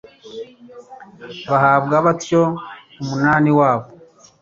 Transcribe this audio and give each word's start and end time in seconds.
bahabwa 1.49 1.95
batyo 2.05 2.41
umunani 3.01 3.51
wabo 3.59 3.87